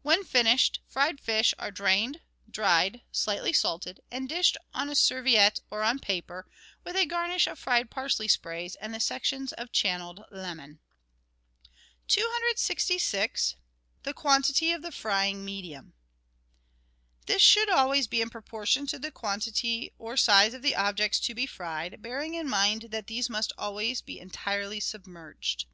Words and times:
When 0.00 0.24
finished, 0.24 0.80
fried 0.86 1.20
fish 1.20 1.52
are 1.58 1.70
drained, 1.70 2.22
dried, 2.50 3.02
slightly 3.12 3.52
salted, 3.52 4.00
and 4.10 4.26
dished 4.26 4.56
on 4.72 4.88
a 4.88 4.94
serviette 4.94 5.60
or 5.70 5.82
on 5.82 5.98
paper, 5.98 6.48
with 6.84 6.96
a 6.96 7.04
garnish 7.04 7.46
of 7.46 7.58
fried 7.58 7.90
parsley 7.90 8.28
sprays 8.28 8.76
and 8.76 8.96
sections 9.02 9.52
of 9.52 9.70
channelled 9.70 10.22
lemon. 10.30 10.80
266— 12.08 13.56
THE 14.04 14.14
QUANTITY 14.14 14.72
OF 14.72 14.80
THE 14.80 14.90
FRYING 14.90 15.44
MEDIUM 15.44 15.92
This 17.26 17.42
should 17.42 17.68
always 17.68 18.06
be 18.06 18.22
in 18.22 18.30
proportion 18.30 18.86
to 18.86 18.98
the 18.98 19.10
quantity 19.12 19.92
or 19.98 20.16
size 20.16 20.54
LEADING 20.54 20.62
CULINARY 20.62 20.68
OPERATIONS 20.68 20.68
127 20.70 20.70
of 20.70 20.76
the 20.78 20.88
objects 20.88 21.20
to 21.20 21.34
be 21.34 21.44
fried, 21.46 22.00
bearing 22.00 22.32
in 22.32 22.48
mind 22.48 22.90
that 22.90 23.08
these 23.08 23.28
must 23.28 23.52
always 23.58 24.00
be 24.00 24.18
entirely 24.18 24.80
submerged. 24.80 25.66